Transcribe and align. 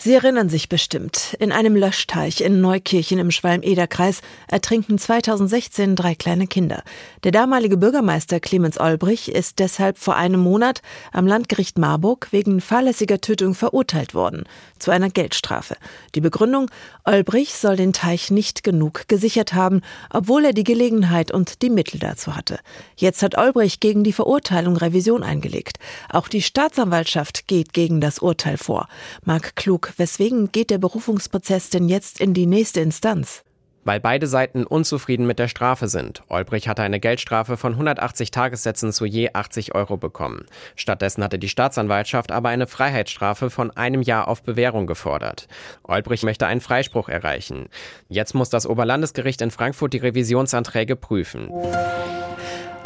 Sie 0.00 0.14
erinnern 0.14 0.48
sich 0.48 0.68
bestimmt. 0.68 1.34
In 1.40 1.50
einem 1.50 1.74
Löschteich 1.74 2.40
in 2.40 2.60
Neukirchen 2.60 3.18
im 3.18 3.32
Schwalm-Eder-Kreis 3.32 4.20
ertrinken 4.46 4.96
2016 4.96 5.96
drei 5.96 6.14
kleine 6.14 6.46
Kinder. 6.46 6.84
Der 7.24 7.32
damalige 7.32 7.76
Bürgermeister 7.76 8.38
Clemens 8.38 8.78
Olbrich 8.78 9.28
ist 9.28 9.58
deshalb 9.58 9.98
vor 9.98 10.14
einem 10.14 10.38
Monat 10.38 10.82
am 11.10 11.26
Landgericht 11.26 11.78
Marburg 11.78 12.28
wegen 12.30 12.60
fahrlässiger 12.60 13.20
Tötung 13.20 13.56
verurteilt 13.56 14.14
worden. 14.14 14.44
Zu 14.78 14.92
einer 14.92 15.10
Geldstrafe. 15.10 15.76
Die 16.14 16.20
Begründung, 16.20 16.70
Olbrich 17.04 17.56
soll 17.56 17.74
den 17.74 17.92
Teich 17.92 18.30
nicht 18.30 18.62
genug 18.62 19.08
gesichert 19.08 19.52
haben, 19.54 19.82
obwohl 20.10 20.44
er 20.44 20.52
die 20.52 20.62
Gelegenheit 20.62 21.32
und 21.32 21.60
die 21.60 21.70
Mittel 21.70 21.98
dazu 21.98 22.36
hatte. 22.36 22.60
Jetzt 22.94 23.24
hat 23.24 23.36
Olbrich 23.36 23.80
gegen 23.80 24.04
die 24.04 24.12
Verurteilung 24.12 24.76
Revision 24.76 25.24
eingelegt. 25.24 25.80
Auch 26.08 26.28
die 26.28 26.42
Staatsanwaltschaft 26.42 27.48
geht 27.48 27.72
gegen 27.72 28.00
das 28.00 28.20
Urteil 28.20 28.58
vor. 28.58 28.86
Marc 29.24 29.56
Klug 29.56 29.87
Weswegen 29.96 30.52
geht 30.52 30.70
der 30.70 30.78
Berufungsprozess 30.78 31.70
denn 31.70 31.88
jetzt 31.88 32.20
in 32.20 32.34
die 32.34 32.46
nächste 32.46 32.80
Instanz? 32.80 33.42
Weil 33.84 34.00
beide 34.00 34.26
Seiten 34.26 34.64
unzufrieden 34.64 35.26
mit 35.26 35.38
der 35.38 35.48
Strafe 35.48 35.88
sind. 35.88 36.22
Olbrich 36.28 36.68
hatte 36.68 36.82
eine 36.82 37.00
Geldstrafe 37.00 37.56
von 37.56 37.72
180 37.72 38.30
Tagessätzen 38.30 38.92
zu 38.92 39.06
je 39.06 39.30
80 39.32 39.74
Euro 39.74 39.96
bekommen. 39.96 40.44
Stattdessen 40.76 41.24
hatte 41.24 41.38
die 41.38 41.48
Staatsanwaltschaft 41.48 42.30
aber 42.30 42.50
eine 42.50 42.66
Freiheitsstrafe 42.66 43.48
von 43.48 43.70
einem 43.70 44.02
Jahr 44.02 44.28
auf 44.28 44.42
Bewährung 44.42 44.86
gefordert. 44.86 45.48
Olbrich 45.84 46.22
möchte 46.22 46.46
einen 46.46 46.60
Freispruch 46.60 47.08
erreichen. 47.08 47.68
Jetzt 48.08 48.34
muss 48.34 48.50
das 48.50 48.66
Oberlandesgericht 48.66 49.40
in 49.40 49.50
Frankfurt 49.50 49.94
die 49.94 49.98
Revisionsanträge 49.98 50.96
prüfen. 50.96 51.48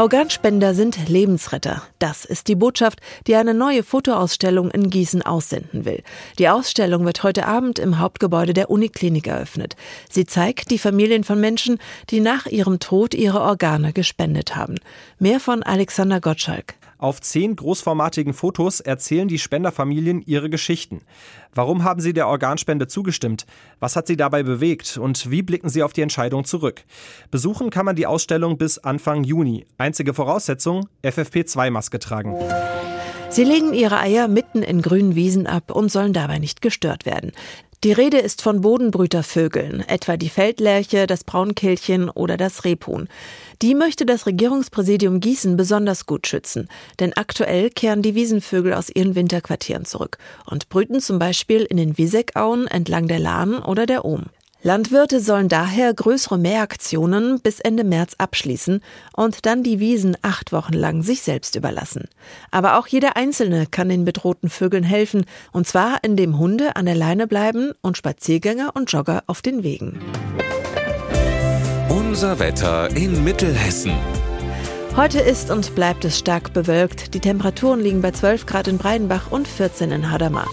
Organspender 0.00 0.72
sind 0.74 1.10
Lebensretter. 1.10 1.82
Das 1.98 2.24
ist 2.24 2.48
die 2.48 2.54
Botschaft, 2.54 3.00
die 3.26 3.36
eine 3.36 3.52
neue 3.52 3.82
Fotoausstellung 3.82 4.70
in 4.70 4.88
Gießen 4.88 5.20
aussenden 5.20 5.84
will. 5.84 6.02
Die 6.38 6.48
Ausstellung 6.48 7.04
wird 7.04 7.22
heute 7.22 7.46
Abend 7.46 7.78
im 7.78 7.98
Hauptgebäude 7.98 8.54
der 8.54 8.70
Uniklinik 8.70 9.26
eröffnet. 9.26 9.76
Sie 10.08 10.24
zeigt 10.24 10.70
die 10.70 10.78
Familien 10.78 11.22
von 11.22 11.38
Menschen, 11.38 11.78
die 12.08 12.20
nach 12.20 12.46
ihrem 12.46 12.78
Tod 12.78 13.12
ihre 13.12 13.42
Organe 13.42 13.92
gespendet 13.92 14.56
haben. 14.56 14.76
Mehr 15.18 15.38
von 15.38 15.62
Alexander 15.62 16.18
Gottschalk. 16.18 16.76
Auf 17.00 17.22
zehn 17.22 17.56
großformatigen 17.56 18.34
Fotos 18.34 18.80
erzählen 18.80 19.26
die 19.26 19.38
Spenderfamilien 19.38 20.20
ihre 20.20 20.50
Geschichten. 20.50 21.00
Warum 21.54 21.82
haben 21.82 22.02
sie 22.02 22.12
der 22.12 22.28
Organspende 22.28 22.88
zugestimmt? 22.88 23.46
Was 23.78 23.96
hat 23.96 24.06
sie 24.06 24.18
dabei 24.18 24.42
bewegt? 24.42 24.98
Und 24.98 25.30
wie 25.30 25.40
blicken 25.40 25.70
sie 25.70 25.82
auf 25.82 25.94
die 25.94 26.02
Entscheidung 26.02 26.44
zurück? 26.44 26.84
Besuchen 27.30 27.70
kann 27.70 27.86
man 27.86 27.96
die 27.96 28.06
Ausstellung 28.06 28.58
bis 28.58 28.76
Anfang 28.76 29.24
Juni. 29.24 29.64
Einzige 29.78 30.12
Voraussetzung, 30.12 30.88
FFP2-Maske 31.02 32.00
tragen. 32.00 32.36
Sie 33.30 33.44
legen 33.44 33.72
ihre 33.72 33.98
Eier 33.98 34.28
mitten 34.28 34.62
in 34.62 34.82
grünen 34.82 35.14
Wiesen 35.14 35.46
ab 35.46 35.70
und 35.70 35.90
sollen 35.90 36.12
dabei 36.12 36.38
nicht 36.38 36.60
gestört 36.60 37.06
werden. 37.06 37.32
Die 37.82 37.92
Rede 37.92 38.18
ist 38.18 38.42
von 38.42 38.60
Bodenbrütervögeln, 38.60 39.80
etwa 39.88 40.18
die 40.18 40.28
Feldlerche, 40.28 41.06
das 41.06 41.24
Braunkehlchen 41.24 42.10
oder 42.10 42.36
das 42.36 42.66
Rebhuhn. 42.66 43.08
Die 43.62 43.74
möchte 43.74 44.04
das 44.04 44.26
Regierungspräsidium 44.26 45.20
Gießen 45.20 45.56
besonders 45.56 46.04
gut 46.04 46.26
schützen, 46.26 46.68
denn 46.98 47.14
aktuell 47.14 47.70
kehren 47.70 48.02
die 48.02 48.14
Wiesenvögel 48.14 48.74
aus 48.74 48.90
ihren 48.90 49.14
Winterquartieren 49.14 49.86
zurück 49.86 50.18
und 50.44 50.68
brüten 50.68 51.00
zum 51.00 51.18
Beispiel 51.18 51.62
in 51.62 51.78
den 51.78 51.96
Wiesegauen 51.96 52.66
entlang 52.66 53.08
der 53.08 53.18
Lahn 53.18 53.54
oder 53.54 53.86
der 53.86 54.04
Ohm. 54.04 54.26
Landwirte 54.62 55.20
sollen 55.20 55.48
daher 55.48 55.94
größere 55.94 56.36
Mähaktionen 56.36 57.40
bis 57.40 57.60
Ende 57.60 57.82
März 57.82 58.14
abschließen 58.18 58.82
und 59.16 59.46
dann 59.46 59.62
die 59.62 59.80
Wiesen 59.80 60.18
acht 60.20 60.52
Wochen 60.52 60.74
lang 60.74 61.02
sich 61.02 61.22
selbst 61.22 61.56
überlassen. 61.56 62.08
Aber 62.50 62.78
auch 62.78 62.86
jeder 62.86 63.16
Einzelne 63.16 63.66
kann 63.66 63.88
den 63.88 64.04
bedrohten 64.04 64.50
Vögeln 64.50 64.84
helfen, 64.84 65.24
und 65.52 65.66
zwar 65.66 66.04
indem 66.04 66.38
Hunde 66.38 66.76
an 66.76 66.84
der 66.84 66.94
Leine 66.94 67.26
bleiben 67.26 67.72
und 67.80 67.96
Spaziergänger 67.96 68.72
und 68.74 68.92
Jogger 68.92 69.22
auf 69.26 69.40
den 69.40 69.62
Wegen. 69.62 69.98
Unser 71.88 72.38
Wetter 72.38 72.94
in 72.94 73.24
Mittelhessen. 73.24 73.94
Heute 74.94 75.20
ist 75.20 75.50
und 75.50 75.74
bleibt 75.74 76.04
es 76.04 76.18
stark 76.18 76.52
bewölkt. 76.52 77.14
Die 77.14 77.20
Temperaturen 77.20 77.80
liegen 77.80 78.02
bei 78.02 78.10
12 78.10 78.44
Grad 78.44 78.68
in 78.68 78.76
Breidenbach 78.76 79.30
und 79.30 79.48
14 79.48 79.90
in 79.90 80.10
Hadamar. 80.10 80.48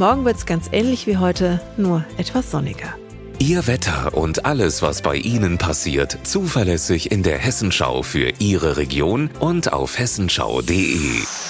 Morgen 0.00 0.24
wird 0.24 0.38
es 0.38 0.46
ganz 0.46 0.70
ähnlich 0.72 1.06
wie 1.06 1.18
heute, 1.18 1.60
nur 1.76 2.06
etwas 2.16 2.50
sonniger. 2.50 2.94
Ihr 3.38 3.66
Wetter 3.66 4.16
und 4.16 4.46
alles, 4.46 4.80
was 4.80 5.02
bei 5.02 5.16
Ihnen 5.16 5.58
passiert, 5.58 6.16
zuverlässig 6.22 7.12
in 7.12 7.22
der 7.22 7.36
Hessenschau 7.36 8.02
für 8.02 8.32
Ihre 8.38 8.78
Region 8.78 9.28
und 9.40 9.74
auf 9.74 9.98
hessenschau.de. 9.98 11.49